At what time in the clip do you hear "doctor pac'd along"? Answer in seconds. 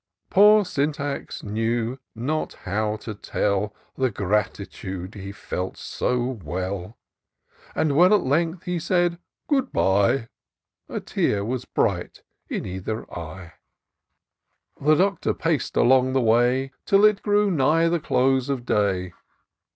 14.95-16.13